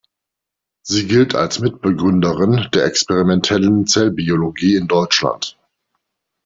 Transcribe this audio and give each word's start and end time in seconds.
Sie 0.83 1.05
gilt 1.05 1.35
als 1.35 1.59
Mitbegründerin 1.59 2.67
der 2.73 2.85
experimentellen 2.85 3.85
Zellbiologie 3.85 4.75
in 4.75 4.87
Deutschland. 4.87 5.59